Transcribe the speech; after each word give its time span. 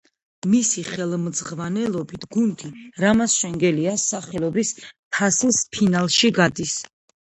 მისი 0.53 0.85
ხელმძღვანელობით 0.87 2.25
გუნდი 2.37 2.71
რამაზ 3.05 3.37
შენგელიას 3.45 4.09
სახელობის 4.17 4.75
თასის 4.85 5.65
ფინალში 5.75 6.37
გადის. 6.45 6.81